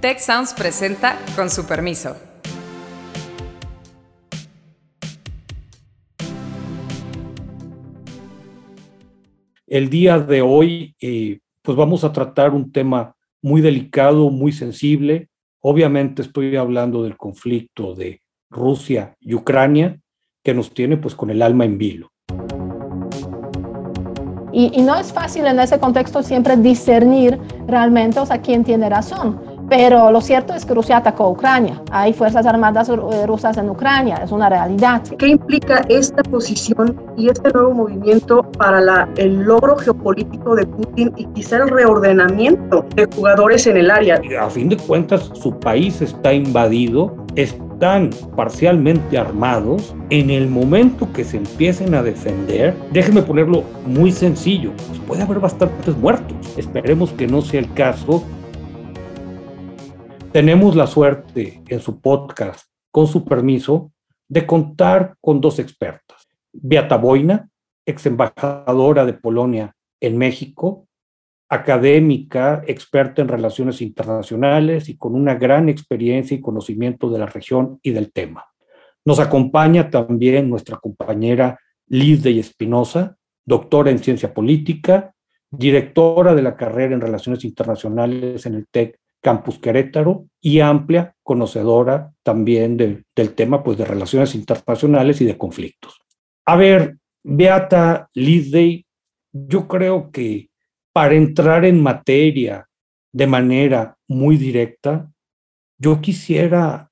[0.00, 2.16] Tech Sounds presenta con su permiso.
[9.66, 15.30] El día de hoy, eh, pues vamos a tratar un tema muy delicado, muy sensible.
[15.60, 19.98] Obviamente estoy hablando del conflicto de Rusia y Ucrania,
[20.44, 22.12] que nos tiene pues con el alma en vilo.
[24.52, 29.47] Y, no es fácil en ese contexto siempre discernir realmente, o sea, quién tiene razón.
[29.68, 31.82] Pero lo cierto es que Rusia atacó a Ucrania.
[31.90, 35.02] Hay fuerzas armadas eh, rusas en Ucrania, es una realidad.
[35.18, 41.12] ¿Qué implica esta posición y este nuevo movimiento para la, el logro geopolítico de Putin
[41.16, 44.20] y quizá el reordenamiento de jugadores en el área?
[44.40, 49.94] A fin de cuentas, su país está invadido, están parcialmente armados.
[50.10, 55.40] En el momento que se empiecen a defender, déjenme ponerlo muy sencillo, pues puede haber
[55.40, 56.36] bastantes muertos.
[56.56, 58.22] Esperemos que no sea el caso
[60.32, 63.92] tenemos la suerte en su podcast, con su permiso,
[64.28, 66.28] de contar con dos expertas.
[66.52, 67.48] Beata Boina,
[67.86, 70.86] ex embajadora de Polonia en México,
[71.48, 77.80] académica, experta en relaciones internacionales y con una gran experiencia y conocimiento de la región
[77.82, 78.44] y del tema.
[79.06, 85.14] Nos acompaña también nuestra compañera Liz de Espinosa, doctora en ciencia política,
[85.50, 92.12] directora de la carrera en relaciones internacionales en el TEC Campus Querétaro y amplia conocedora
[92.22, 96.00] también del tema pues, de relaciones internacionales y de conflictos.
[96.46, 98.86] A ver, Beata Lizdey,
[99.32, 100.48] yo creo que
[100.92, 102.68] para entrar en materia
[103.12, 105.10] de manera muy directa,
[105.78, 106.90] yo quisiera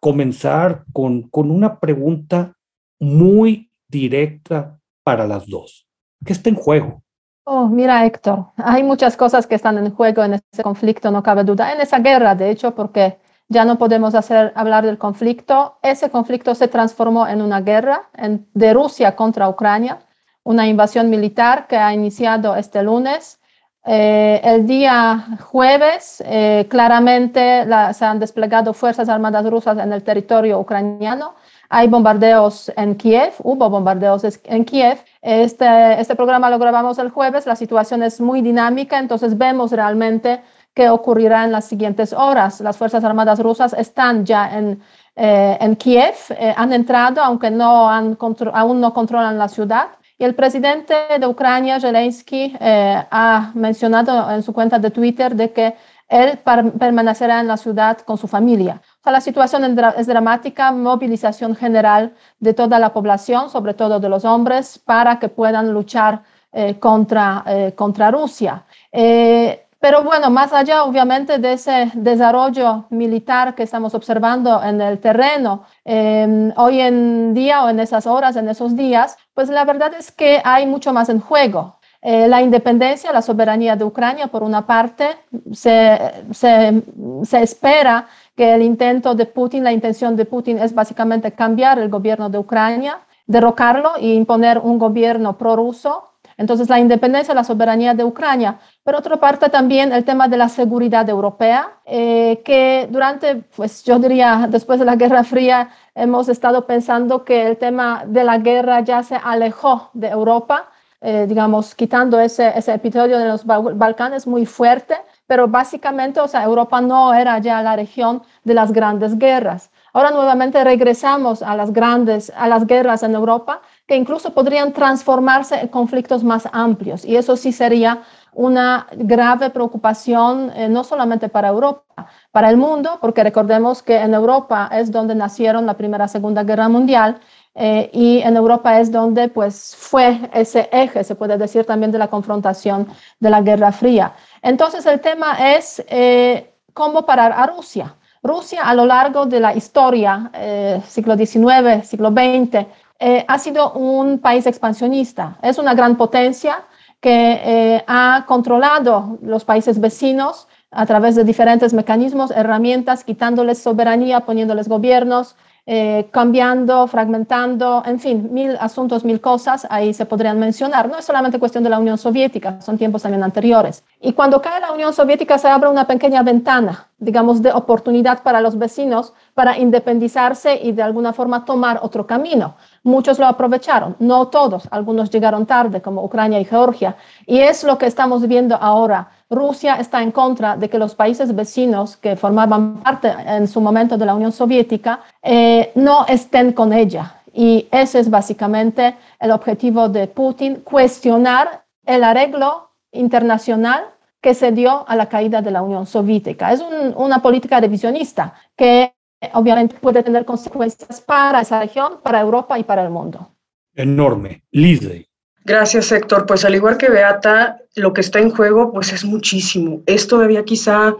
[0.00, 2.56] comenzar con, con una pregunta
[2.98, 5.86] muy directa para las dos.
[6.24, 7.02] ¿Qué está en juego?
[7.48, 11.44] Oh, mira, Héctor, hay muchas cosas que están en juego en ese conflicto, no cabe
[11.44, 15.78] duda, en esa guerra, de hecho, porque ya no podemos hacer, hablar del conflicto.
[15.80, 18.10] Ese conflicto se transformó en una guerra
[18.52, 20.00] de Rusia contra Ucrania,
[20.42, 23.38] una invasión militar que ha iniciado este lunes.
[23.84, 30.58] Eh, el día jueves, eh, claramente se han desplegado fuerzas armadas rusas en el territorio
[30.58, 31.36] ucraniano
[31.68, 34.98] hay bombardeos en Kiev, hubo bombardeos en Kiev.
[35.26, 40.40] Este, este programa lo grabamos el jueves, la situación es muy dinámica, entonces vemos realmente
[40.72, 42.60] qué ocurrirá en las siguientes horas.
[42.60, 44.80] Las Fuerzas Armadas rusas están ya en,
[45.16, 48.16] eh, en Kiev, eh, han entrado, aunque no han
[48.52, 49.88] aún no controlan la ciudad.
[50.16, 55.52] Y el presidente de Ucrania, Zelensky, eh, ha mencionado en su cuenta de Twitter de
[55.52, 55.74] que
[56.08, 56.38] él
[56.78, 58.80] permanecerá en la ciudad con su familia
[59.10, 64.78] la situación es dramática, movilización general de toda la población, sobre todo de los hombres,
[64.78, 66.22] para que puedan luchar
[66.58, 68.64] eh, contra, eh, contra Rusia.
[68.90, 74.98] Eh, pero bueno, más allá obviamente de ese desarrollo militar que estamos observando en el
[74.98, 80.10] terreno, hoy en día o en esas horas, en esos días, pues la verdad es
[80.10, 81.78] que hay mucho más en juego.
[82.00, 85.08] la independencia, la soberanía de Ucrania, por una parte,
[85.52, 85.98] se,
[86.32, 86.82] se,
[87.22, 91.88] se espera que el intento de Putin, la intención de Putin es básicamente cambiar el
[91.88, 96.12] gobierno de Ucrania, derrocarlo e imponer un gobierno prorruso.
[96.36, 98.58] Entonces, la independencia, la soberanía de Ucrania.
[98.84, 103.98] Por otra parte, también el tema de la seguridad europea, eh, que durante, pues yo
[103.98, 108.80] diría, después de la Guerra Fría, hemos estado pensando que el tema de la guerra
[108.80, 110.68] ya se alejó de Europa,
[111.00, 114.94] eh, digamos, quitando ese, ese episodio de los Balcanes muy fuerte
[115.26, 119.70] pero básicamente, o sea, Europa no era ya la región de las grandes guerras.
[119.92, 125.58] Ahora nuevamente regresamos a las grandes, a las guerras en Europa, que incluso podrían transformarse
[125.60, 127.04] en conflictos más amplios.
[127.04, 128.02] Y eso sí sería
[128.34, 134.12] una grave preocupación, eh, no solamente para Europa, para el mundo, porque recordemos que en
[134.12, 137.18] Europa es donde nacieron la Primera y Segunda Guerra Mundial,
[137.58, 141.96] eh, y en Europa es donde pues, fue ese eje, se puede decir también, de
[141.96, 142.86] la confrontación
[143.18, 144.12] de la Guerra Fría.
[144.46, 147.96] Entonces el tema es eh, cómo parar a Rusia.
[148.22, 152.64] Rusia a lo largo de la historia, eh, siglo XIX, siglo XX,
[153.00, 155.36] eh, ha sido un país expansionista.
[155.42, 156.62] Es una gran potencia
[157.00, 164.68] que ha controlado los países vecinos a través de diferentes mecanismos, herramientas, quitándoles soberanía, poniéndoles
[164.68, 165.34] gobiernos,
[165.68, 170.88] eh, cambiando, fragmentando, en fin, mil asuntos, mil cosas, ahí se podrían mencionar.
[170.88, 173.82] No es solamente cuestión de la Unión Soviética, son tiempos también anteriores.
[174.00, 178.40] Y cuando cae la Unión Soviética se abre una pequeña ventana, digamos, de oportunidad para
[178.40, 182.54] los vecinos para independizarse y de alguna forma tomar otro camino.
[182.82, 186.96] muchos lo aprovecharon, no todos, algunos llegaron tarde, como Ucrania y Georgia.
[187.26, 189.10] Y es lo que estamos viendo ahora.
[189.28, 193.98] Rusia está en contra de que los países vecinos que formaban parte en su momento
[193.98, 197.16] de la Unión Soviética eh, no estén con ella.
[197.34, 203.84] Y ese es básicamente el objetivo de Putin, cuestionar el arreglo internacional
[204.22, 206.52] que se dio a la caída de la Unión Soviética.
[206.52, 206.64] Es
[206.96, 208.95] una política revisionista que
[209.34, 213.30] obviamente puede tener consecuencias para esa región, para Europa y para el mundo.
[213.74, 214.42] Enorme.
[214.50, 215.08] Lizzie.
[215.44, 216.26] Gracias, Héctor.
[216.26, 219.82] Pues al igual que Beata, lo que está en juego pues es muchísimo.
[219.86, 220.94] Es todavía quizá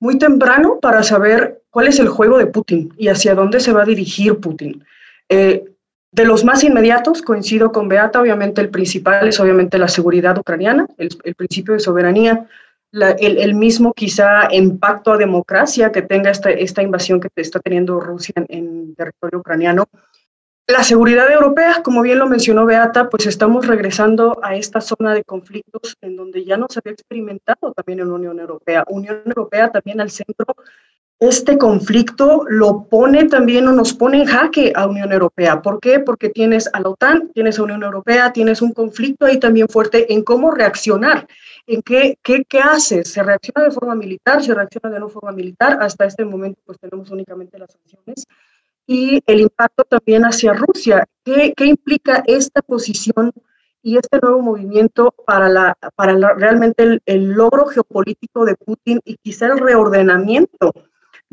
[0.00, 3.82] muy temprano para saber cuál es el juego de Putin y hacia dónde se va
[3.82, 4.84] a dirigir Putin.
[5.28, 5.64] Eh,
[6.14, 10.86] de los más inmediatos, coincido con Beata, obviamente el principal es obviamente la seguridad ucraniana,
[10.96, 12.46] el, principio de soberanía,
[13.18, 18.34] el, mismo quizá impacto a democracia que tenga esta, esta invasión que está teniendo Rusia
[18.36, 19.86] en, en, territorio ucraniano.
[20.66, 25.22] La seguridad europea, como bien lo mencionó Beata, pues estamos regresando a esta zona de
[25.22, 28.84] conflictos en donde ya nos había experimentado también en la Unión Europea.
[28.88, 30.46] Unión Europea también al centro
[31.20, 35.62] este conflicto lo pone también o nos pone en jaque a Unión Europea.
[35.62, 36.00] ¿Por qué?
[36.00, 40.12] Porque tienes a la OTAN, tienes a Unión Europea, tienes un conflicto ahí también fuerte
[40.12, 41.26] en cómo reaccionar,
[41.66, 43.08] en qué, qué, qué haces.
[43.12, 44.42] ¿Se reacciona de forma militar?
[44.42, 45.78] ¿Se reacciona de no forma militar?
[45.80, 48.26] Hasta este momento pues tenemos únicamente las sanciones.
[48.86, 51.06] Y el impacto también hacia Rusia.
[51.24, 53.32] ¿Qué, qué implica esta posición
[53.82, 59.16] y este nuevo movimiento para, la, para realmente el, el logro geopolítico de Putin y
[59.16, 60.72] quizá el reordenamiento?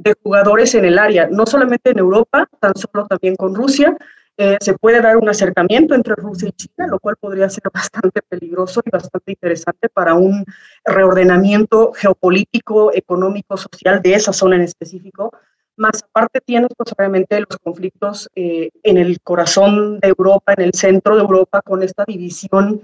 [0.02, 3.96] De jugadores en el área, no solamente en Europa, tan solo también con Rusia.
[4.38, 8.22] Eh, se puede dar un acercamiento entre Rusia y China, lo cual podría ser bastante
[8.28, 10.44] peligroso y bastante interesante para un
[10.84, 15.32] reordenamiento geopolítico, económico, social de esa zona en específico.
[15.78, 20.74] Más aparte tienes pues obviamente los conflictos eh, en el corazón de Europa, en el
[20.74, 22.82] centro de Europa, con esta división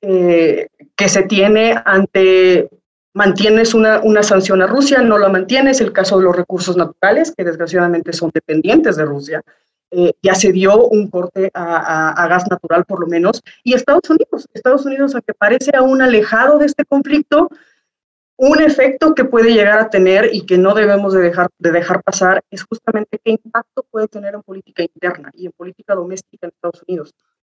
[0.00, 2.68] eh, que se tiene ante
[3.18, 7.34] mantienes una, una, sanción a Rusia, no la mantienes, el caso de los recursos naturales,
[7.36, 9.42] que desgraciadamente son dependientes de Rusia,
[9.90, 14.46] eh, ya se dio un corte a, gas natural por lo menos, y Estados Unidos,
[14.54, 17.48] Estados Unidos, aunque parece aún alejado de este conflicto,
[18.36, 22.04] un efecto que puede llegar a tener y que no debemos de dejar, de dejar
[22.04, 26.52] pasar es justamente qué impacto puede tener en política interna y en política doméstica en
[26.54, 27.12] Estados Unidos.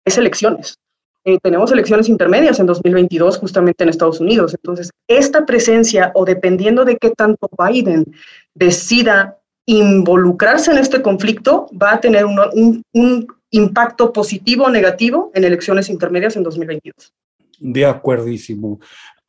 [0.05, 0.79] Es elecciones.
[1.25, 4.55] Eh, tenemos elecciones intermedias en 2022 justamente en Estados Unidos.
[4.55, 8.07] Entonces, esta presencia o dependiendo de qué tanto Biden
[8.55, 12.83] decida involucrarse en este conflicto, va a tener un,
[13.51, 17.15] impacto positivo o negativo en elecciones intermedias en 2022.
[17.59, 18.79] De acuerdísimo.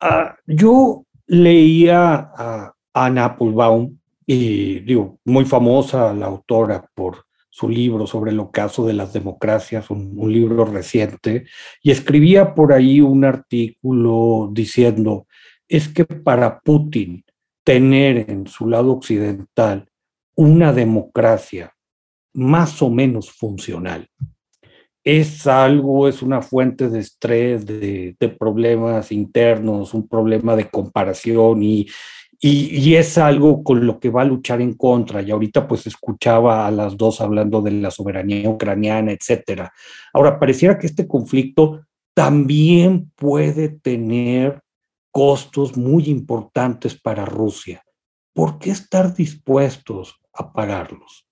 [0.02, 3.96] Uh, yo leía a Anna Applebaum,
[4.26, 9.90] y digo, muy famosa la autora por su libro sobre el ocaso de las democracias,
[9.90, 11.44] un, libro reciente,
[11.82, 15.26] y escribía por ahí un artículo diciendo,
[15.68, 17.24] es que para Putin
[17.64, 19.88] tener en su lado occidental
[20.36, 21.74] una democracia
[22.32, 24.08] más o menos funcional
[25.02, 31.86] es algo, es una fuente de estrés, de problemas internos, un problema de comparación y,
[32.42, 35.20] y, es algo con lo que va a luchar en contra.
[35.20, 39.72] Y ahorita pues escuchaba a las dos hablando de la soberanía ucraniana, etcétera.
[40.14, 41.82] Ahora, pareciera que este conflicto
[42.14, 44.60] también puede tener
[45.12, 47.82] costos muy importantes para Rusia.
[48.32, 51.29] ¿Por qué estar dispuestos a pagarlos?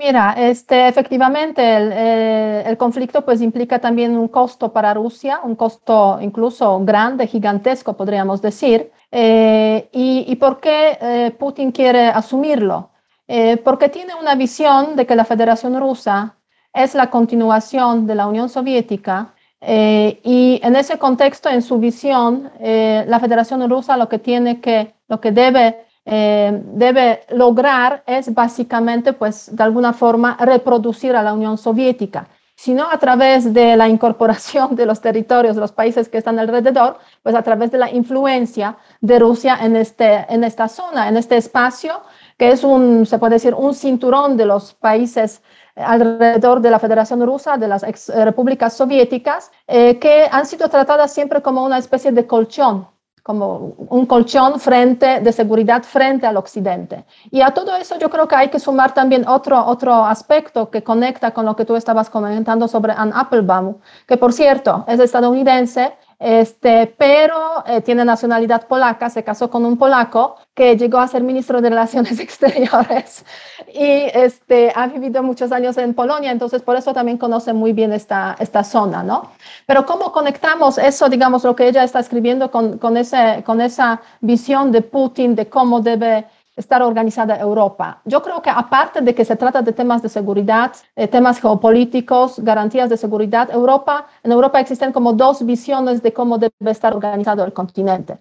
[0.00, 5.54] Mira, este, efectivamente el, eh, el, conflicto pues implica también un costo para Rusia, un
[5.54, 8.90] costo incluso grande, gigantesco, podríamos decir.
[9.12, 12.92] Eh, y, por qué eh, Putin quiere asumirlo?
[13.28, 16.38] Eh, porque tiene una visión de que la Federación Rusa
[16.72, 23.20] es la continuación de la Unión Soviética y en ese contexto, en su visión, la
[23.20, 29.62] Federación Rusa lo que tiene que, lo que debe, debe lograr es básicamente, pues, de
[29.62, 32.28] alguna forma, reproducir a la Unión Soviética.
[32.56, 36.98] Sino a través de la incorporación de los territorios de los países que están alrededor,
[37.22, 41.38] pues a través de la influencia de Rusia en, este, en esta zona, en este
[41.38, 42.02] espacio,
[42.36, 45.42] que es un, se puede decir, un cinturón de los países
[45.74, 51.14] alrededor de la Federación Rusa, de las ex repúblicas soviéticas, eh, que han sido tratadas
[51.14, 52.88] siempre como una especie de colchón
[53.30, 57.04] como un colchón frente de seguridad frente al occidente.
[57.30, 60.82] Y a todo eso yo creo que hay que sumar también otro, otro aspecto que
[60.82, 63.76] conecta con lo que tú estabas comentando sobre Anne Applebaum,
[64.08, 69.78] que por cierto es estadounidense, este, pero eh, tiene nacionalidad polaca, se casó con un
[69.78, 73.24] polaco que llegó a ser ministro de Relaciones Exteriores
[73.72, 77.94] y este, ha vivido muchos años en Polonia, entonces por eso también conoce muy bien
[77.94, 79.30] esta, esta zona, ¿no?
[79.64, 84.02] Pero ¿cómo conectamos eso, digamos, lo que ella está escribiendo con, con, ese, con esa
[84.20, 86.26] visión de Putin, de cómo debe
[86.60, 88.00] estar organizada Europa.
[88.04, 92.38] Yo creo que aparte de que se trata de temas de seguridad, eh, temas geopolíticos,
[92.38, 97.44] garantías de seguridad, Europa, en Europa existen como dos visiones de cómo debe estar organizado
[97.44, 98.18] el continente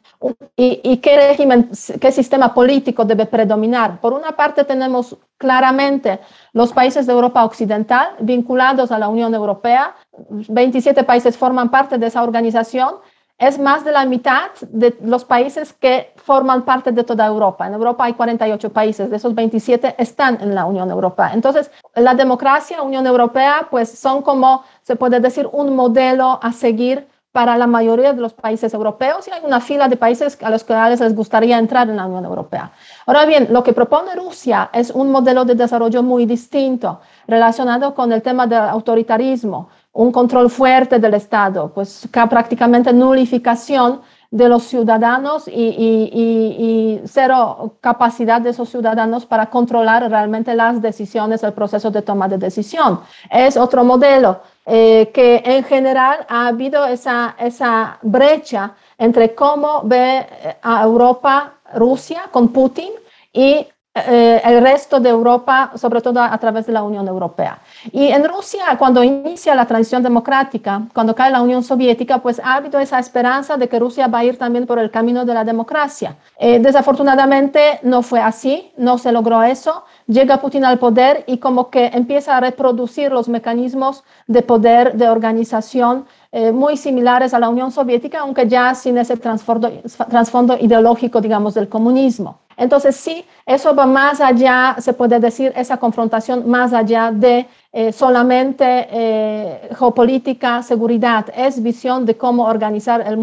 [0.56, 1.70] y, y qué régimen,
[2.02, 4.00] qué sistema político debe predominar.
[4.02, 6.20] Por una parte tenemos claramente
[6.54, 9.96] los países de Europa Occidental vinculados a la Unión Europea.
[10.18, 12.96] 27 países forman parte de esa organización
[13.40, 17.66] es más de la mitad de los países que forman parte de toda Europa.
[17.66, 21.32] En Europa hay 48 países, de esos 27 están en la Unión Europea.
[21.34, 27.08] Entonces, la democracia, Unión Europea, pues son como, se puede decir, un modelo a seguir
[27.32, 30.64] para la mayoría de los países europeos y hay una fila de países a los
[30.64, 32.72] cuales les gustaría entrar en la Unión Europea.
[33.06, 38.12] Ahora bien, lo que propone Rusia es un modelo de desarrollo muy distinto relacionado con
[38.12, 45.48] el tema del autoritarismo un control fuerte del Estado, pues prácticamente nulificación de los ciudadanos
[45.48, 52.28] y, cero capacidad de esos ciudadanos para controlar realmente las decisiones, el proceso de toma
[52.28, 53.02] de decisión.
[53.32, 60.28] Es otro modelo eh, que en general ha habido esa, esa brecha entre cómo ve
[60.62, 62.92] a Europa, Rusia con Putin
[63.34, 67.60] y eh, el resto de Europa, sobre todo a, través de la Unión Europea.
[67.92, 72.56] Y en Rusia, cuando inicia la transición democrática, cuando cae la Unión Soviética, pues ha
[72.56, 75.44] habido esa esperanza de que Rusia va a ir también por el camino de la
[75.44, 76.16] democracia.
[76.38, 79.84] Eh, desafortunadamente no fue así, no se logró eso.
[80.06, 85.10] Llega Putin al poder y como que empieza a reproducir los mecanismos de poder, de
[85.10, 91.54] organización eh, muy similares a la Unión Soviética, aunque ya sin ese trasfondo ideológico, digamos,
[91.54, 92.40] del comunismo.
[92.60, 97.94] Entonces, sí, eso va más allá, se puede decir, esa confrontación más allá de eh,
[97.94, 103.18] solamente eh, geopolítica, seguridad, es visión de cómo organizar el,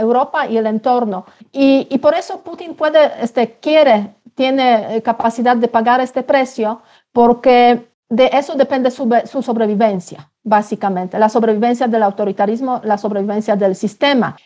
[0.00, 1.26] Europa y el entorno.
[1.52, 6.82] Y, por eso Putin puede, este, quiere, tiene eh, capacidad de pagar este precio
[7.12, 13.74] porque de eso depende su, su, sobrevivencia, básicamente, la sobrevivencia del autoritarismo, la sobrevivencia del
[13.76, 14.36] sistema.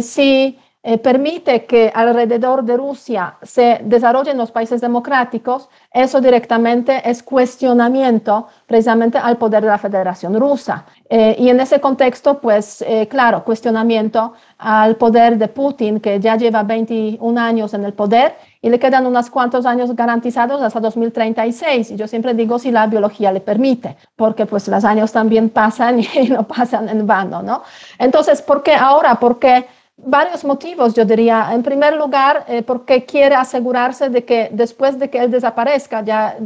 [0.00, 7.22] si eh, permite que alrededor de Rusia se desarrollen los países democráticos, eso directamente es
[7.22, 10.84] cuestionamiento precisamente al poder de la Federación Rusa.
[11.08, 16.36] Eh, y en ese contexto, pues eh, claro, cuestionamiento al poder de Putin, que ya
[16.36, 21.92] lleva 21 años en el poder y le quedan unos cuantos años garantizados hasta 2036.
[21.92, 26.00] Y yo siempre digo si la biología le permite, porque pues los años también pasan
[26.14, 27.62] y no pasan en vano, ¿no?
[27.98, 29.14] Entonces, ¿por qué ahora?
[29.14, 29.66] Porque
[30.06, 31.50] varios motivos, yo diría.
[31.52, 36.36] En primer lugar, eh, porque quiere asegurarse de que después de que él desaparezca, ya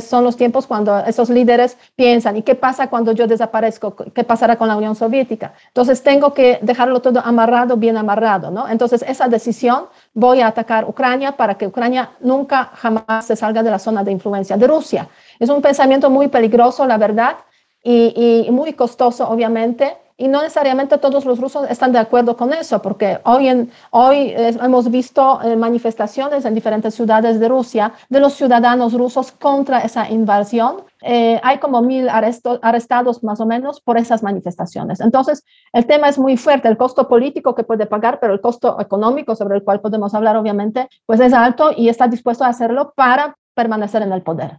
[0.00, 3.94] son, los tiempos cuando esos líderes piensan, ¿y qué pasa cuando yo desaparezco?
[4.14, 5.54] ¿Qué pasará con la Unión Soviética?
[5.68, 8.68] Entonces, tengo que dejarlo todo amarrado, bien amarrado, ¿no?
[8.68, 13.70] Entonces, esa decisión, voy a atacar Ucrania para que Ucrania nunca, jamás se salga de
[13.70, 15.08] la zona de influencia de Rusia.
[15.38, 17.36] Es un pensamiento muy peligroso, la verdad,
[17.82, 22.52] y, y muy costoso, obviamente y no necesariamente todos los rusos están de acuerdo con
[22.52, 27.92] eso, porque hoy, en, hoy eh, hemos visto eh, manifestaciones en diferentes ciudades de Rusia
[28.08, 30.82] de los ciudadanos rusos contra esa invasión.
[31.02, 34.98] Eh, hay como mil arrestados más o menos por esas manifestaciones.
[35.00, 38.80] Entonces, el tema es muy fuerte, el costo político que puede pagar, pero el costo
[38.80, 42.92] económico sobre el cual podemos hablar, obviamente, pues es alto y está dispuesto a hacerlo
[42.96, 44.58] para permanecer en el poder.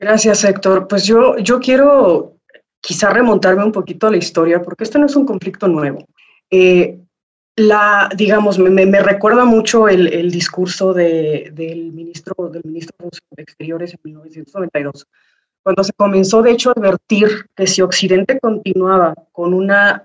[0.00, 0.88] Gracias, Héctor.
[0.88, 2.39] Pues yo, yo quiero
[2.80, 6.06] quizá remontarme un poquito a la historia, porque esto no es un conflicto nuevo.
[6.50, 6.98] Eh,
[7.56, 11.52] la, digamos, me, recuerda mucho el, discurso del,
[11.92, 12.96] ministro, del ministro
[13.36, 15.06] de Exteriores en 1992,
[15.62, 20.04] cuando se comenzó, de hecho, a advertir que si Occidente continuaba con una,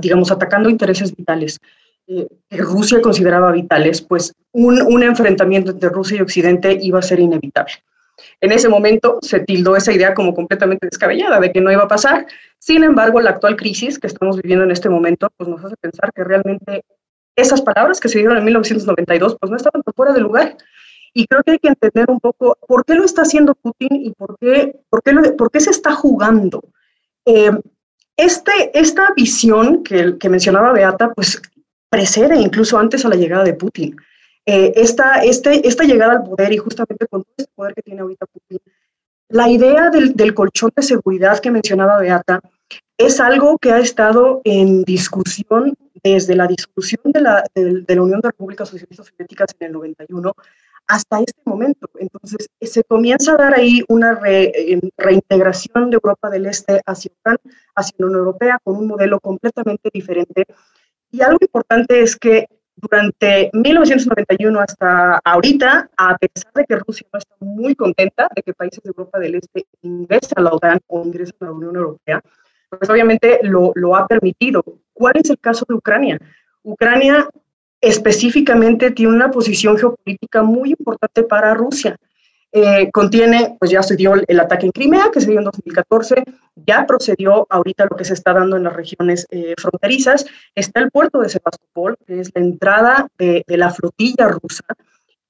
[0.00, 1.58] digamos, atacando intereses vitales,
[2.06, 7.02] eh, que Rusia consideraba vitales, pues un, un enfrentamiento entre Rusia y Occidente iba a
[7.02, 7.72] ser inevitable.
[8.40, 11.88] En ese momento se tildó esa idea como completamente descabellada de que no iba a
[11.88, 12.26] pasar.
[12.58, 16.12] Sin embargo, la actual crisis que estamos viviendo en este momento pues nos hace pensar
[16.12, 16.84] que realmente
[17.34, 20.56] esas palabras que se dieron en 1992 pues no estaban fuera de lugar.
[21.14, 24.10] Y creo que hay que entender un poco por qué lo está haciendo Putin y
[24.10, 26.62] por qué, por qué, por qué se está jugando.
[27.24, 27.52] Eh,
[28.18, 31.40] este, esta visión que, que mencionaba Beata, pues
[31.88, 33.96] precede incluso antes a la llegada de Putin.
[34.46, 38.00] Eh, esta, este, esta llegada al poder y justamente con todo este poder que tiene
[38.00, 38.58] ahorita Putin,
[39.28, 42.40] la idea del, del, colchón de seguridad que mencionaba Beata,
[42.96, 47.44] es algo que ha estado en discusión desde la discusión de la,
[48.00, 50.32] Unión de Repúblicas Socialistas Soviéticas en el 91
[50.86, 51.90] hasta este momento.
[51.98, 57.10] Entonces, se comienza a dar ahí una em, reintegración de Europa del Este hacia,
[57.74, 60.44] hacia la Unión Europea con un modelo completamente diferente.
[61.10, 67.18] Y algo importante es que durante 1991 hasta ahorita, a pesar de que Rusia no
[67.18, 71.04] está muy contenta de que países de Europa del Este ingresen a la OTAN o
[71.04, 72.22] ingresen a la Unión Europea,
[72.68, 74.62] pues obviamente lo, lo ha permitido.
[74.92, 76.20] ¿Cuál es el caso de Ucrania?
[76.62, 77.28] Ucrania
[77.80, 81.96] específicamente tiene una posición geopolítica muy importante para Rusia.
[82.52, 86.24] Eh, contiene, pues ya se dio el ataque en Crimea, que se dio en 2014,
[86.54, 90.24] ya procedió ahorita lo que se está dando en las regiones eh, fronterizas,
[90.54, 94.64] está el puerto de Sebastopol, que es la entrada de, de la flotilla rusa,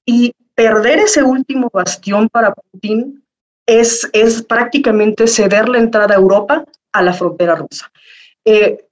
[0.05, 3.23] y perder ese último bastión para Putin
[3.67, 7.91] es, es prácticamente ceder la entrada a Europa a la frontera rusa.
[8.43, 8.85] Eh,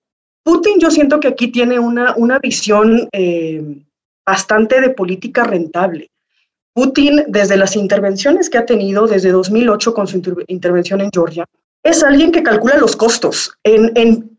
[0.44, 3.64] Putin yo siento que aquí tiene una, una visión eh,
[4.24, 6.12] bastante de política rentable.
[6.76, 11.46] Putin, desde las intervenciones que ha tenido desde 2008 con su intervención en Georgia,
[11.82, 13.58] es alguien que calcula los costos.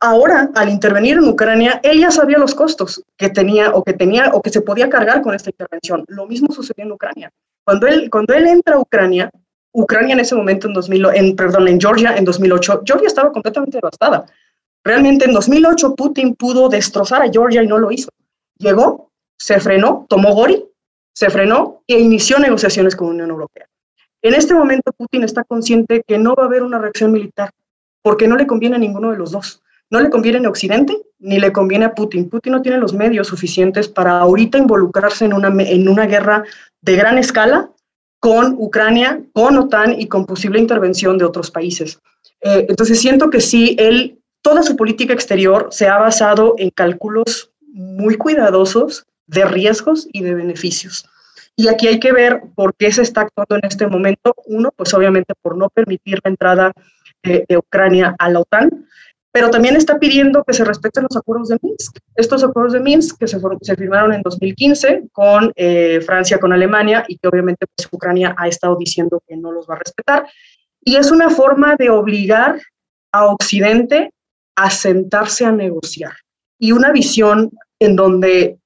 [0.01, 4.33] Ahora, al intervenir en Ucrania, él ya sabía los costos que tenía o que tenía
[4.35, 6.05] o que se podía cargar con esta intervención.
[6.09, 7.31] Lo mismo sucedió en Ucrania.
[7.65, 9.31] Cuando él, cuando él entra a Ucrania,
[9.73, 13.79] Ucrania en ese momento, en, 2000, en, perdón, en Georgia en 2008, Georgia estaba completamente
[13.79, 14.27] devastada.
[14.85, 18.11] Realmente en 2008 Putin pudo destrozar a Georgia y no lo hizo.
[18.59, 20.63] Llegó, se frenó, tomó Gori,
[21.17, 23.67] se frenó e inició negociaciones con la Unión Europea.
[24.21, 27.51] En este momento Putin está consciente que no va a haber una reacción militar
[28.03, 29.63] porque no le conviene a ninguno de los dos.
[29.89, 32.29] No le conviene a Occidente ni le conviene a Putin.
[32.29, 36.45] Putin no tiene los medios suficientes para ahorita involucrarse en una, en una guerra
[36.83, 37.71] de gran escala
[38.21, 41.99] con Ucrania, con OTAN y con posible intervención de otros países.
[42.43, 47.53] Eh, entonces siento que sí, él, toda su política exterior se ha basado en cálculos
[47.73, 51.09] muy cuidadosos de riesgos y de beneficios.
[51.57, 54.35] Y aquí hay que ver por qué se está actuando en este momento.
[54.47, 56.73] Uno, pues obviamente por no permitir la entrada
[57.23, 58.87] de Ucrania a la OTAN,
[59.37, 61.99] pero también está pidiendo que se respeten los acuerdos de Minsk.
[62.15, 67.05] Estos acuerdos de Minsk que se, se firmaron en 2015 con eh, Francia, con Alemania,
[67.07, 70.27] y que obviamente pues, Ucrania ha estado diciendo que no los va a respetar.
[70.81, 72.63] Y es una forma de obligar
[73.13, 74.11] a Occidente
[74.57, 76.13] a sentarse a negociar.
[76.59, 78.59] Y una visión en donde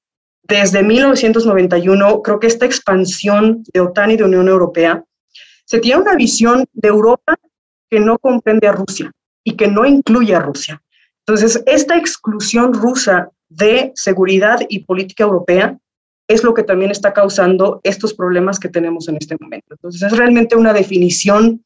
[0.59, 5.03] desde 1991 creo que esta expansión de OTAN y de Unión Europea
[5.65, 7.37] se tiene una visión de Europa
[7.89, 9.11] que no comprende a Rusia
[9.43, 10.81] y que no incluye a Rusia.
[11.25, 15.77] Entonces, esta exclusión rusa de seguridad y política europea
[16.27, 19.67] es lo que también está causando estos problemas que tenemos en este momento.
[19.75, 21.63] Entonces, es realmente una definición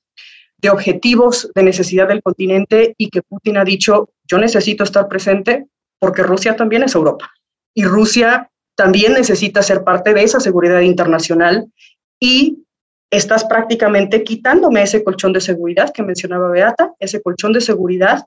[0.57, 5.67] de objetivos de necesidad del continente y que Putin ha dicho, yo necesito estar presente
[5.99, 7.31] porque Rusia también es Europa
[7.73, 11.67] y Rusia también necesita ser parte de esa seguridad internacional
[12.19, 12.63] y
[13.09, 18.25] estás prácticamente quitándome ese colchón de seguridad que mencionaba Beata, ese colchón de seguridad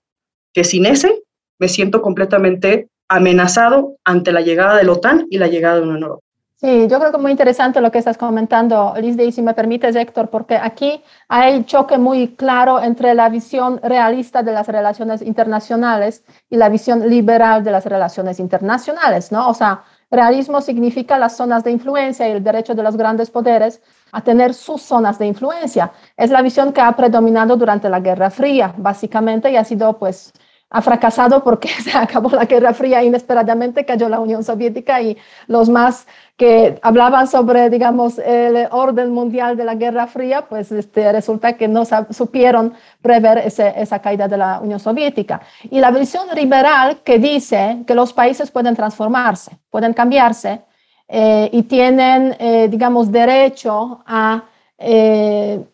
[0.53, 1.23] que sin ese
[1.59, 5.99] me siento completamente amenazado ante la llegada de la OTAN y la llegada de una
[5.99, 6.19] nueva.
[6.61, 9.95] Sí, yo creo que muy interesante lo que estás comentando, Liz, y si me permites,
[9.95, 16.25] Héctor, porque aquí hay choque muy claro entre la visión realista de las relaciones internacionales
[16.51, 19.49] y la visión liberal de las relaciones internacionales, ¿no?
[19.49, 23.83] O sea, realismo significa las zonas de influencia y el derecho de los grandes poderes
[24.12, 25.92] a tener sus zonas de influencia.
[26.16, 30.33] Es la visión que ha predominado durante la Guerra Fría, básicamente, y ha sido, pues,
[30.70, 35.68] ha fracasado porque se acabó la Guerra Fría inesperadamente, cayó la Unión Soviética y los
[35.68, 41.54] más que hablaban sobre, digamos, el orden mundial de la Guerra Fría, pues este, resulta
[41.54, 45.40] que no supieron prever esa caída de la Unión Soviética.
[45.68, 50.62] Y la visión liberal que dice que los países pueden transformarse, pueden cambiarse,
[51.11, 54.44] eh, y tienen, eh, digamos, derecho a
[54.76, 55.64] eh,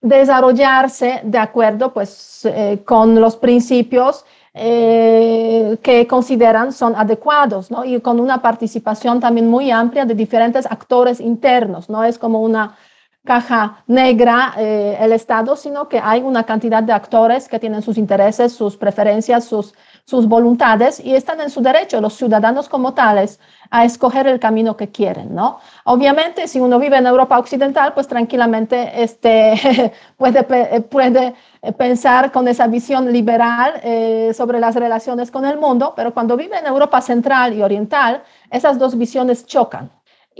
[0.00, 2.48] desarrollarse de acuerdo pues,
[2.84, 4.24] con los principios
[4.58, 7.84] que consideran son adecuados, ¿no?
[7.84, 12.76] Y con una participación también muy amplia de diferentes actores internos, no es como una
[13.24, 18.52] caja negra el Estado, sino que hay una cantidad de actores que tienen sus intereses,
[18.52, 19.74] sus preferencias, sus
[20.08, 23.38] sus voluntades y están en su derecho, los ciudadanos como tales,
[23.70, 25.58] a escoger el camino que quieren, ¿no?
[25.84, 31.34] Obviamente, si uno vive en Europa Occidental, pues tranquilamente este, puede, puede
[31.76, 36.58] pensar con esa visión liberal eh, sobre las relaciones con el mundo, pero cuando vive
[36.58, 39.90] en Europa Central y Oriental, esas dos visiones chocan.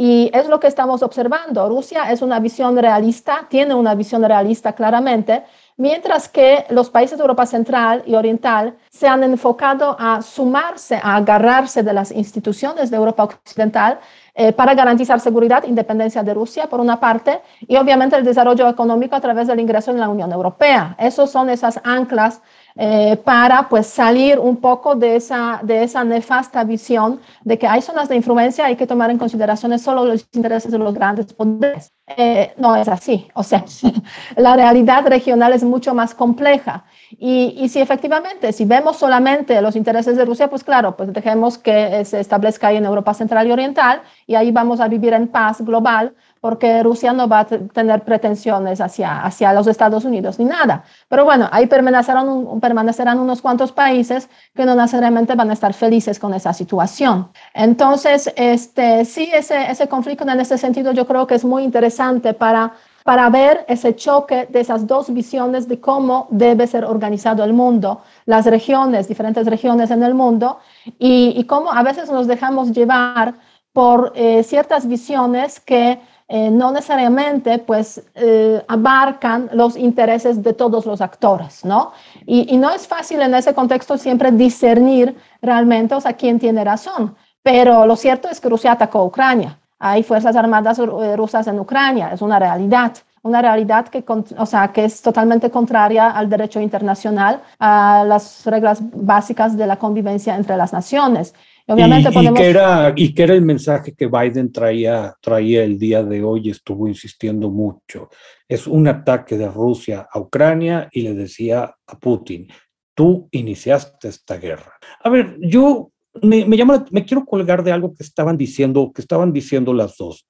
[0.01, 1.69] Y es lo que estamos observando.
[1.69, 5.43] Rusia es una visión realista, tiene una visión realista claramente,
[5.79, 11.17] mientras que los países de Europa Central y Oriental se han enfocado a sumarse, a
[11.17, 14.01] agarrarse de las instituciones de Europa Occidental
[14.35, 18.69] eh, para garantizar seguridad, e independencia de Rusia, por una parte, y obviamente el desarrollo
[18.69, 20.97] económico a través del ingreso en la Unión Europea.
[20.99, 22.43] Esos son esas anclas
[22.81, 27.83] eh, para pues salir un poco de esa, de esa nefasta visión de que hay
[27.83, 31.93] zonas de influencia, hay que tomar en consideración solo los intereses de los grandes poderes.
[32.07, 33.65] Eh, no es así, o sea,
[34.37, 36.85] la realidad regional es mucho más compleja.
[37.11, 41.59] Y, y, si efectivamente, si vemos solamente los intereses de Rusia, pues claro, pues dejemos
[41.59, 45.27] que se establezca ahí en Europa Central y Oriental y ahí vamos a vivir en
[45.27, 50.45] paz global porque Rusia no va a tener pretensiones hacia, hacia los Estados Unidos ni
[50.45, 50.85] nada.
[51.09, 56.19] Pero bueno, ahí permanecerán, permanecerán unos cuantos países que no necesariamente van a estar felices
[56.19, 57.29] con esa situación.
[57.55, 62.35] Entonces, este, sí, ese, ese conflicto en ese sentido yo creo que es muy interesante
[62.35, 62.73] para
[63.09, 68.03] para ver ese choque de esas dos visiones de cómo debe ser organizado el mundo,
[68.27, 70.59] las regiones, diferentes regiones en el mundo,
[70.99, 73.37] y, y cómo a veces nos dejamos llevar
[73.73, 80.85] por eh, ciertas visiones que eh, no necesariamente pues eh, abarcan los intereses de todos
[80.85, 81.93] los actores, ¿no?
[82.27, 87.17] Y, no es fácil en ese contexto siempre discernir realmente, o sea, quién tiene razón.
[87.43, 89.59] Pero lo cierto es que Rusia atacó a Ucrania.
[89.79, 94.69] Hay fuerzas armadas eh, rusas en Ucrania, es una realidad una realidad que, o sea,
[94.73, 100.57] que es totalmente contraria al derecho internacional, a las reglas básicas de la convivencia entre
[100.57, 101.35] las naciones.
[101.71, 106.03] Obviamente y, que era, y que era el mensaje que Biden traía, traía el día
[106.03, 108.09] de hoy, estuvo insistiendo mucho.
[108.49, 112.49] Es un ataque de Rusia a Ucrania y le decía a Putin,
[112.95, 114.73] tú iniciaste esta guerra.
[115.05, 119.03] A ver, yo me, me, llama, me quiero colgar de algo que estaban diciendo, que
[119.03, 120.27] estaban diciendo las dos.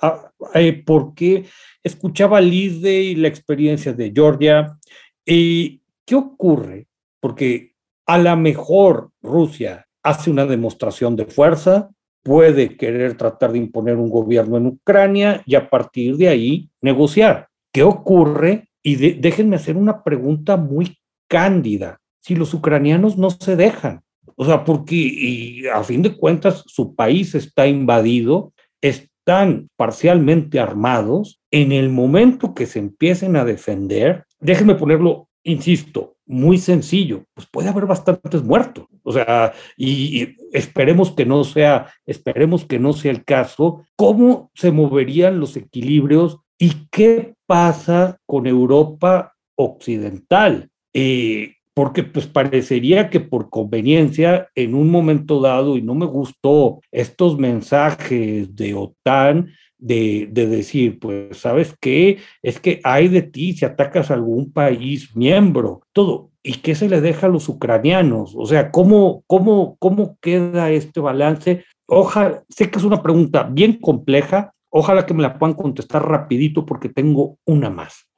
[0.00, 1.44] Ah, eh, porque
[1.82, 4.78] escuchaba Lide y la experiencia de Georgia.
[5.26, 6.86] ¿Y qué ocurre?
[7.20, 7.74] Porque
[8.06, 11.90] a lo mejor Rusia hace una demostración de fuerza,
[12.22, 17.48] puede querer tratar de imponer un gobierno en Ucrania y a partir de ahí negociar.
[17.72, 18.68] ¿Qué ocurre?
[18.82, 22.00] Y déjenme hacer una pregunta muy cándida.
[22.20, 24.00] Si los ucranianos no se dejan,
[24.36, 31.72] o sea, porque a fin de cuentas su país está invadido, están parcialmente armados, en
[31.72, 37.86] el momento que se empiecen a defender, déjenme ponerlo, insisto, muy sencillo, pues puede haber
[37.86, 38.86] bastantes muertos.
[39.02, 43.84] O sea, y, esperemos que no sea, esperemos que no sea el caso.
[43.96, 50.70] ¿Cómo se moverían los equilibrios y qué pasa con Europa occidental?
[50.92, 56.80] Eh, porque pues parecería que por conveniencia en un momento dado, y no me gustó
[56.90, 62.18] estos mensajes de OTAN, de, de, decir, pues, ¿sabes qué?
[62.42, 66.30] Es que hay de ti si atacas a algún país miembro, todo.
[66.42, 68.34] ¿Y qué se le deja a los ucranianos?
[68.36, 71.64] O sea, ¿cómo, cómo, cómo queda este balance?
[71.86, 76.66] Ojalá, sé que es una pregunta bien compleja, ojalá que me la puedan contestar rapidito
[76.66, 78.08] porque tengo una más.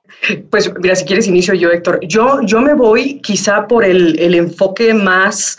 [0.51, 2.01] Pues mira, si quieres inicio yo, Héctor.
[2.03, 5.59] Yo, yo me voy quizá por el, el enfoque más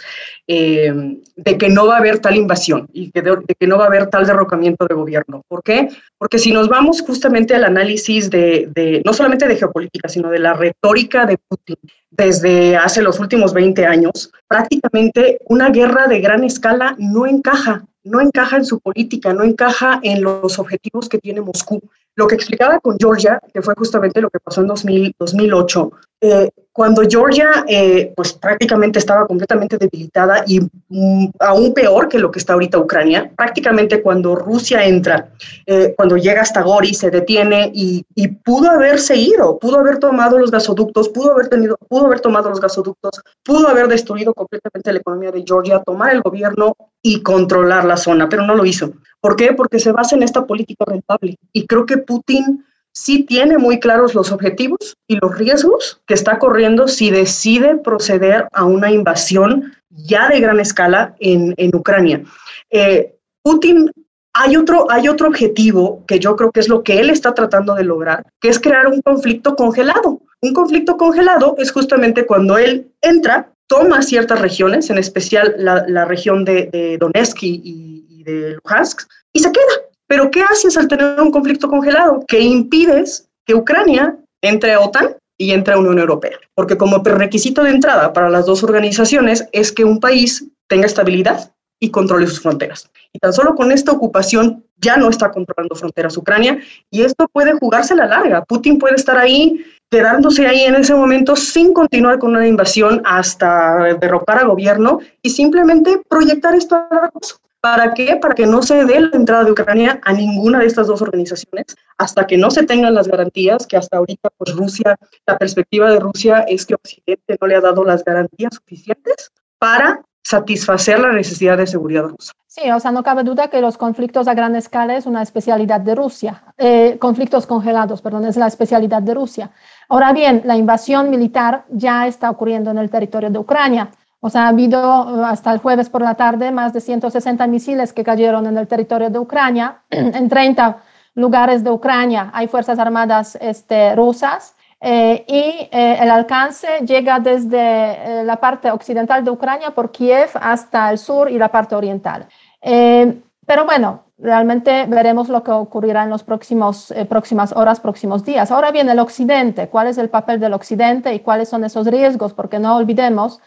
[0.53, 0.91] eh,
[1.37, 3.87] de que no va a haber tal invasión y que de, que no va a
[3.87, 5.43] haber tal derrocamiento de gobierno.
[5.47, 5.87] ¿Por qué?
[6.17, 10.39] Porque si nos vamos justamente al análisis de, de, no solamente de geopolítica, sino de
[10.39, 11.77] la retórica de Putin
[12.09, 18.19] desde hace los últimos 20 años, prácticamente una guerra de gran escala no encaja, no
[18.19, 21.81] encaja en su política, no encaja en los objetivos que tiene Moscú.
[22.15, 26.51] Lo que explicaba con Georgia, que fue justamente lo que pasó en 2000, 2008, eh,
[26.71, 32.39] cuando Georgia eh, pues prácticamente estaba completamente debilitada y mm, aún peor que lo que
[32.39, 35.31] está ahorita Ucrania, prácticamente cuando Rusia entra,
[35.65, 40.38] eh, cuando llega hasta Gori, se detiene y, y, pudo haberse ido, pudo haber tomado
[40.38, 44.99] los gasoductos, pudo haber, tenido, pudo haber tomado los gasoductos, pudo haber destruido completamente la
[44.99, 48.93] economía de Georgia, tomar el gobierno y controlar la zona, pero no lo hizo.
[49.19, 49.53] ¿Por qué?
[49.53, 51.38] Porque se basa en esta política rentable.
[51.51, 56.39] Y creo que Putin sí tiene muy claros los objetivos y los riesgos que está
[56.39, 62.23] corriendo si decide proceder a una invasión ya de gran escala en, Ucrania.
[62.69, 63.91] Eh, Putin,
[64.34, 67.75] hay otro, hay otro objetivo que yo creo que es lo que él está tratando
[67.75, 70.21] de lograr, que es crear un conflicto congelado.
[70.41, 76.45] Un conflicto congelado es justamente cuando él entra, toma ciertas regiones, en especial la, región
[76.45, 81.32] de, Donetsk y, y de Luhansk, y se queda pero ¿qué haces al tener un
[81.32, 82.26] conflicto congelado?
[82.28, 86.38] Que impides que Ucrania entre a OTAN y entre a Unión Europea.
[86.54, 91.54] Porque como requisito de entrada para las dos organizaciones es que un país tenga estabilidad
[91.80, 92.91] y controle sus fronteras.
[93.13, 97.54] Y tan solo con esta ocupación ya no está controlando fronteras Ucrania y esto puede
[97.54, 98.43] jugarse a la larga.
[98.43, 103.95] Putin puede estar ahí quedándose ahí en ese momento sin continuar con una invasión hasta
[104.02, 107.21] derrocar al gobierno y simplemente proyectar esto a largo
[107.62, 108.17] ¿Para qué?
[108.19, 111.76] Para que no se dé la entrada de Ucrania a ninguna de estas dos organizaciones
[112.00, 114.97] hasta que no se tengan las garantías que hasta ahorita, pues Rusia,
[115.28, 120.02] la perspectiva de Rusia es que Occidente no le ha dado las garantías suficientes para
[120.24, 122.32] satisfacer la necesidad de seguridad rusa.
[122.47, 125.82] Sí, o sea, no cabe duda que los conflictos a gran escala es una especialidad
[125.82, 126.43] de Rusia.
[126.58, 129.52] Eh, conflictos congelados, perdón, es la especialidad de Rusia.
[129.88, 133.91] Ahora bien, la invasión militar ya está ocurriendo en el territorio de Ucrania.
[134.23, 137.91] O sea, ha habido eh, hasta el jueves por la tarde más de 160 misiles
[137.91, 139.81] que cayeron en el territorio de Ucrania.
[139.89, 140.77] en 30
[141.15, 144.55] lugares de Ucrania hay fuerzas armadas este, rusas.
[144.84, 150.89] Eh, y eh, el alcance llega desde la parte occidental de Ucrania por Kiev hasta
[150.89, 152.25] el sur y la parte oriental.
[152.62, 158.49] pero bueno, realmente veremos lo que ocurrirá en las próximas horas, próximos días.
[158.49, 162.34] Ahora bien, el occidente, ¿cuál es el papel del occidente y cuáles son esos riesgos?
[162.34, 163.39] Porque no olvidemos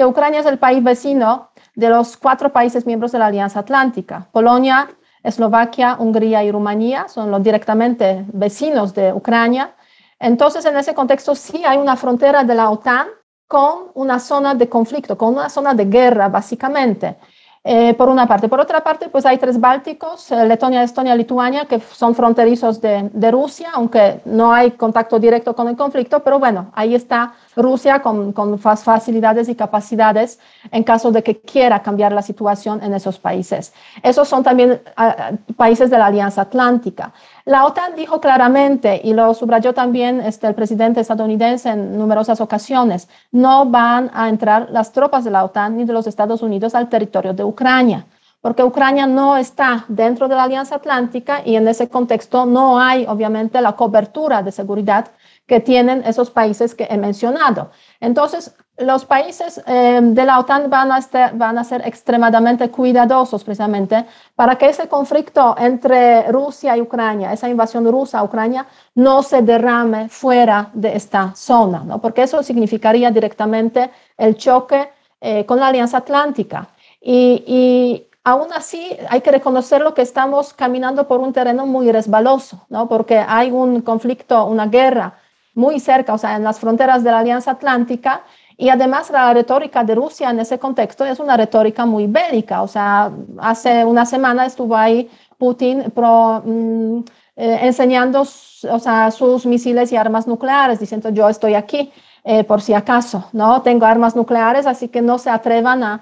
[0.00, 4.28] que Ucrania es el país vecino de los cuatro países miembros de la Alianza Atlántica.
[4.32, 4.88] Polonia,
[5.22, 9.74] Eslovaquia, Hungría y Rumanía son los directamente vecinos de Ucrania.
[10.18, 13.08] Entonces, en ese contexto sí hay una frontera de la OTAN
[13.46, 17.18] con una zona de conflicto, con una zona de guerra, básicamente.
[17.62, 18.48] Eh, por una parte.
[18.48, 23.10] Por otra parte, pues hay tres bálticos, eh, Letonia, Estonia, Lituania, que son fronterizos de,
[23.12, 28.00] de, Rusia, aunque no hay contacto directo con el conflicto, pero bueno, ahí está Rusia
[28.00, 30.38] con, con facilidades y capacidades
[30.72, 33.74] en caso de que quiera cambiar la situación en esos países.
[34.02, 37.12] Esos son también ah, países de la Alianza Atlántica.
[37.44, 43.08] La OTAN dijo claramente, y lo subrayó también este, el presidente estadounidense en numerosas ocasiones,
[43.32, 46.88] no van a entrar las tropas de la OTAN ni de los Estados Unidos al
[46.88, 48.06] territorio de Ucrania,
[48.40, 53.06] porque Ucrania no está dentro de la Alianza Atlántica y en ese contexto no hay,
[53.06, 55.08] obviamente, la cobertura de seguridad
[55.46, 57.70] que tienen esos países que he mencionado.
[58.00, 63.44] Entonces, los países eh, de la OTAN van a, estar, van a ser extremadamente cuidadosos
[63.44, 69.22] precisamente para que ese conflicto entre Rusia y Ucrania, esa invasión rusa a Ucrania, no
[69.22, 72.00] se derrame fuera de esta zona, ¿no?
[72.00, 74.90] porque eso significaría directamente el choque
[75.20, 76.68] eh, con la Alianza Atlántica.
[77.00, 82.66] Y, y, aún así hay que reconocerlo que estamos caminando por un terreno muy resbaloso,
[82.68, 82.88] ¿no?
[82.88, 85.14] porque hay un conflicto, una guerra
[85.54, 88.22] muy cerca, o sea, en las fronteras de la Alianza Atlántica.
[88.60, 92.60] Y además la retórica de Rusia en ese contexto es una retórica muy bélica.
[92.60, 96.98] O sea, hace una semana estuvo ahí Putin mm,
[97.36, 101.90] eh, enseñando o sea, sus misiles y armas nucleares, diciendo yo estoy aquí.
[102.22, 103.62] Eh, por si acaso, ¿no?
[103.62, 106.00] Tengo armas nucleares, así que no se atrevan a,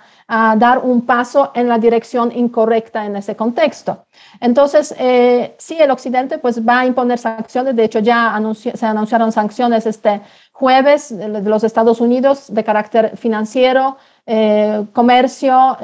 [0.57, 4.05] dar un paso en la dirección incorrecta en ese contexto.
[4.41, 8.39] Entonces, eh, sí, el Occidente pues va a imponer sanciones, de hecho ya
[8.75, 10.21] se anunciaron sanciones este
[10.53, 15.79] jueves de, los Estados Unidos de carácter financiero, eh, comercio,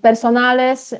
[0.00, 0.96] personales,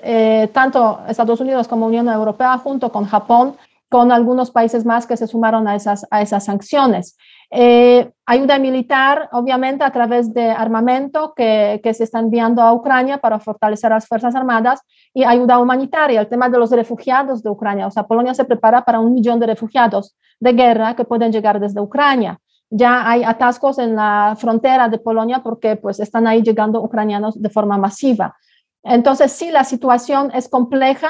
[0.52, 3.56] tanto Estados Unidos como Unión Europea junto con Japón,
[3.88, 7.16] con algunos países más que se sumaron a esas, a esas sanciones.
[7.50, 13.18] Eh, ayuda militar, obviamente, a través de armamento que, que, se está enviando a Ucrania
[13.18, 14.80] para fortalecer las Fuerzas Armadas
[15.14, 17.86] y ayuda humanitaria, el tema de los refugiados de Ucrania.
[17.86, 21.58] O sea, Polonia se prepara para un millón de refugiados de guerra que pueden llegar
[21.58, 22.38] desde Ucrania.
[22.70, 27.48] Ya hay atascos en la frontera de Polonia porque pues están ahí llegando ucranianos de
[27.48, 28.36] forma masiva.
[28.82, 31.08] Entonces, sí, la situación es compleja,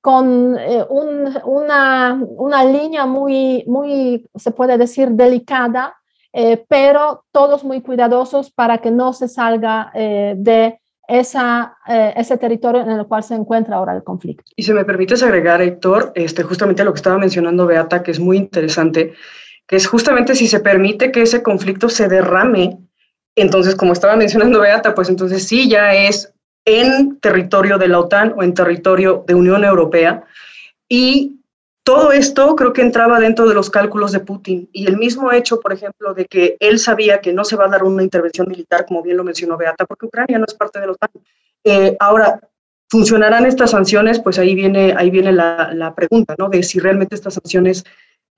[0.00, 5.96] con eh, una, una, línea muy, muy, se puede decir, delicada,
[6.32, 11.74] eh, pero todos muy cuidadosos para que no se salga eh, de esa,
[12.16, 14.44] ese territorio en el cual se encuentra ahora el conflicto.
[14.56, 18.20] Y si me permites agregar, Héctor, este, justamente lo que estaba mencionando Beata, que es
[18.20, 19.14] muy interesante,
[19.66, 22.76] que es justamente si se permite que ese conflicto se derrame,
[23.36, 26.34] entonces, como estaba mencionando Beata, pues entonces sí, ya es
[26.68, 30.24] en territorio de la OTAN o en territorio de Unión Europea.
[30.86, 31.40] Y
[31.82, 34.68] todo esto creo que entraba dentro de los cálculos de Putin.
[34.72, 37.68] Y el mismo hecho, por ejemplo, de que él sabía que no se va a
[37.68, 40.86] dar una intervención militar, como bien lo mencionó Beata, porque Ucrania no es parte de
[40.86, 41.10] la OTAN.
[41.64, 42.38] Eh, ahora,
[42.90, 44.20] ¿funcionarán estas sanciones?
[44.20, 46.50] Pues ahí viene, ahí viene la, la pregunta, ¿no?
[46.50, 47.84] De si realmente estas sanciones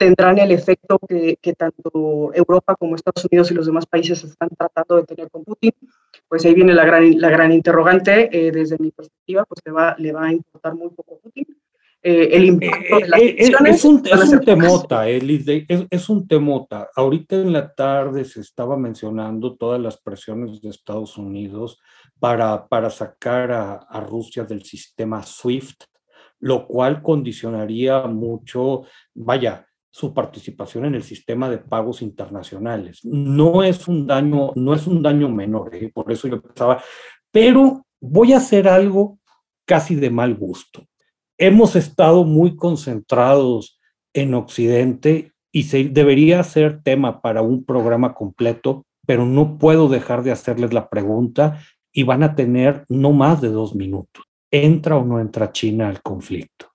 [0.01, 4.97] tendrán el efecto que, tanto Europa como Estados Unidos y los demás países están tratando
[4.97, 5.73] de tener con Putin,
[6.31, 8.31] pues ahí viene la gran, la gran interrogante.
[8.33, 11.45] Eh, desde mi perspectiva, pues le va, le va a importar muy poco a Putin.
[12.01, 15.45] Eh, el impacto de las eh, es, un, es un temota, Elis,
[15.91, 16.89] es, un temota.
[16.95, 21.81] Ahorita en la tarde se estaba mencionando todas las presiones de Estados Unidos
[22.21, 25.83] para, para sacar a, a Rusia del sistema SWIFT,
[26.39, 28.83] lo cual condicionaría mucho,
[29.15, 33.01] vaya, su participación en el sistema de pagos internacionales.
[33.05, 35.91] No es un daño, no es un daño menor, ¿eh?
[35.93, 36.83] por eso yo pensaba,
[37.31, 39.19] pero voy a hacer algo
[39.67, 40.87] casi de mal gusto.
[41.39, 43.81] Hemos estado muy concentrados
[44.13, 50.23] en Occidente y se, debería ser tema para un programa completo, pero no puedo dejar
[50.23, 51.61] de hacerles la pregunta
[51.93, 54.25] y van a tener no más de dos minutos.
[54.53, 56.67] ¿Entra o no entra China al conflicto?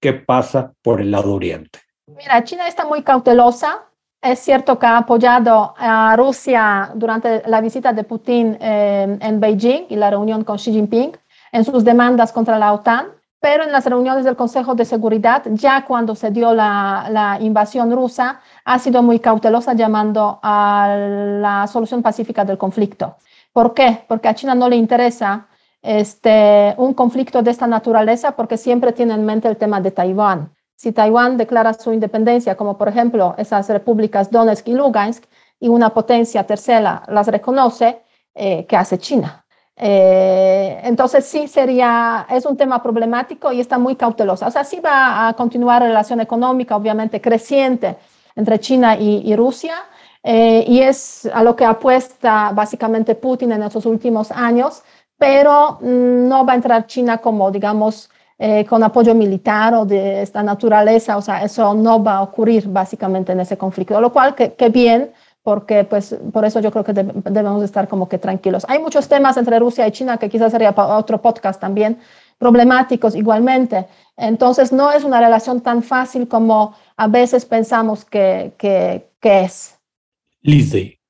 [0.00, 1.80] ¿Qué pasa por el lado oriente?
[2.16, 3.84] Mira, China está muy cautelosa.
[4.20, 9.86] Es cierto que ha apoyado a Rusia durante la visita de Putin eh, en Beijing
[9.88, 11.12] y la reunión con Xi Jinping
[11.52, 13.06] en sus demandas contra la OTAN,
[13.40, 17.92] pero en las reuniones del Consejo de Seguridad, ya cuando se dio la, la invasión
[17.92, 23.16] rusa, ha sido muy cautelosa llamando a la solución pacífica del conflicto.
[23.52, 24.04] ¿Por qué?
[24.08, 25.46] Porque a China no le interesa
[25.80, 30.50] este, un conflicto de esta naturaleza porque siempre tiene en mente el tema de Taiwán.
[30.78, 35.24] Si Taiwán declara su independencia, como por ejemplo esas repúblicas Donetsk y Lugansk,
[35.58, 39.44] y una potencia tercera las reconoce, eh, ¿qué hace China?
[39.74, 44.46] Eh, entonces sí sería, es un tema problemático y está muy cautelosa.
[44.46, 47.96] O sea, sí va a continuar relación económica, obviamente creciente,
[48.36, 49.74] entre China y, Rusia,
[50.22, 54.84] eh, y es a lo que apuesta básicamente Putin en estos últimos años,
[55.16, 58.10] pero mm, no va a entrar China como, digamos,
[58.40, 62.68] eh, con apoyo militar o de esta naturaleza, o sea, eso no va a ocurrir
[62.68, 65.10] básicamente en ese conflicto, lo cual que, bien,
[65.42, 68.64] porque pues por eso yo creo que debemos estar como que tranquilos.
[68.68, 71.98] Hay muchos temas entre Rusia y China que quizás sería para otro podcast también,
[72.38, 73.86] problemáticos igualmente.
[74.16, 79.80] Entonces no es una relación tan fácil como a veces pensamos que, que, que es.
[80.42, 81.00] Lizzie.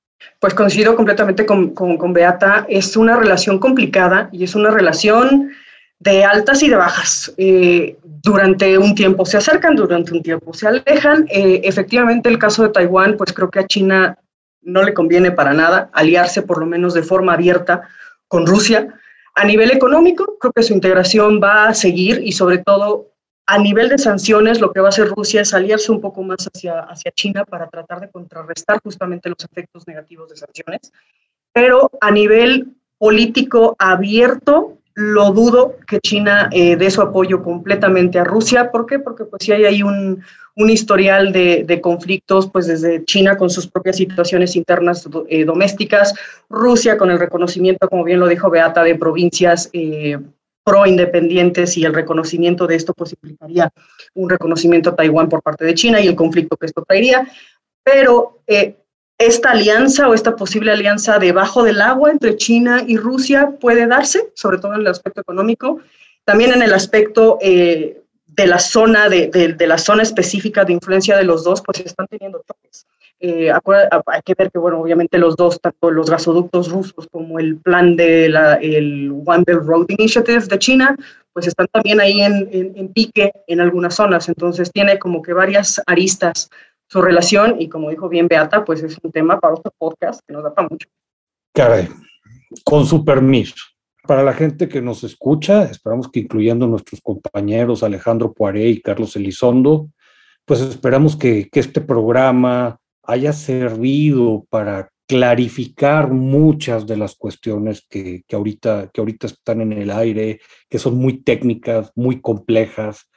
[0.41, 5.51] Pues coincido completamente con, con, con Beata, es una relación complicada y es una relación
[6.01, 7.33] de altas y de bajas.
[7.37, 11.27] Eh, durante un tiempo se acercan, durante un tiempo se alejan.
[11.29, 14.19] Eh, efectivamente, el caso de Taiwán, pues creo que a China
[14.63, 17.89] no le conviene para nada aliarse, por lo menos de forma abierta,
[18.29, 18.95] con Rusia.
[19.35, 23.13] A nivel económico, creo que su integración va a seguir y sobre todo
[23.47, 26.47] a nivel de sanciones, lo que va a hacer Rusia es aliarse un poco más
[26.53, 30.93] hacia, hacia China para tratar de contrarrestar justamente los efectos negativos de sanciones.
[31.55, 38.25] Pero a nivel político abierto, lo dudo que China eh, dé su apoyo completamente a
[38.25, 38.73] Rusia.
[38.73, 38.99] ¿Por qué?
[38.99, 40.25] Porque pues sí hay ahí un,
[40.57, 46.15] un historial de, de, conflictos, pues desde China con sus propias situaciones internas eh, domésticas,
[46.49, 50.19] Rusia con el reconocimiento, como bien lo dijo Beata, de provincias eh,
[50.65, 53.73] pro-independientes y el reconocimiento de esto pues implicaría
[54.15, 57.25] un reconocimiento a Taiwán por parte de China y el conflicto que esto traería.
[57.85, 58.41] Pero
[59.19, 64.31] esta alianza o esta posible alianza debajo del agua entre China y Rusia puede darse,
[64.35, 65.81] sobre todo en el aspecto económico,
[66.25, 71.25] también en el aspecto eh, de la zona, de, la zona específica de influencia de
[71.25, 72.87] los dos, pues están teniendo choques.
[73.21, 77.57] Eh, hay que ver que, bueno, obviamente los dos, tanto los gasoductos rusos como el
[77.57, 80.97] plan de la, One Belt Road Initiative de China,
[81.33, 84.29] pues están también ahí en pique en algunas zonas.
[84.29, 86.49] Entonces tiene como que varias aristas
[86.89, 90.33] su relación y como dijo bien Beata, pues es un tema para otro podcast que
[90.33, 90.89] nos da para mucho.
[91.53, 91.89] Caray,
[92.65, 93.55] con su permiso.
[94.07, 99.15] Para la gente que nos escucha, esperamos que incluyendo nuestros compañeros Alejandro Poiré y Carlos
[99.17, 99.91] Elizondo,
[100.47, 108.23] pues esperamos que, que este programa haya servido para clarificar muchas de las cuestiones que,
[108.27, 113.08] que, ahorita, que ahorita están en el aire, que son muy técnicas, muy complejas,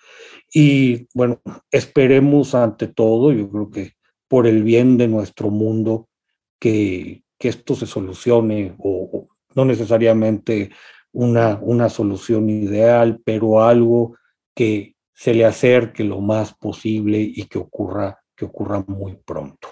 [0.53, 3.93] y bueno, esperemos ante todo, yo creo que
[4.27, 6.07] por el bien de nuestro mundo,
[6.59, 10.71] que, que esto se solucione o, no necesariamente
[11.11, 14.15] una, una solución ideal, pero algo
[14.55, 19.69] que se le acerque lo más posible y que ocurra, que ocurra muy pronto.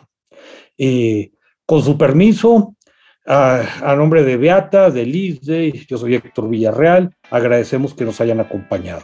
[0.77, 1.31] Eh,
[1.65, 2.75] con su permiso,
[3.25, 5.39] a, a, nombre de Beata, de Liz,
[5.87, 9.03] yo soy Héctor Villarreal, agradecemos que nos hayan acompañado.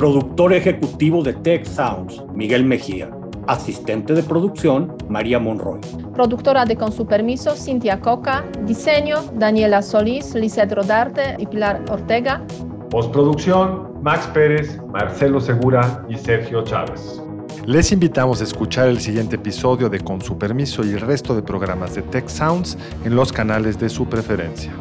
[0.00, 3.10] Productor ejecutivo de Tech Sounds, Miguel Mejía.
[3.46, 5.78] Asistente de producción, María Monroy.
[6.14, 8.46] Productora de Con su permiso, Cintia Coca.
[8.64, 12.42] Diseño, Daniela Solís, Lizeth Rodarte y Pilar Ortega.
[12.88, 17.20] Postproducción, Max Pérez, Marcelo Segura y Sergio Chávez.
[17.66, 21.42] Les invitamos a escuchar el siguiente episodio de Con su permiso y el resto de
[21.42, 24.72] programas de Tech Sounds en los canales de su preferencia.